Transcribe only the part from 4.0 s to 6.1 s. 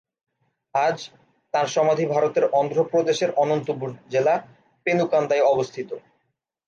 জেলা, পেনুকান্দায় অবস্থিত।